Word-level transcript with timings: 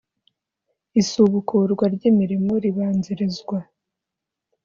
Isubukurwa 1.01 1.85
ry,imirimo 1.95 2.51
ribanzirizwa 2.63 3.57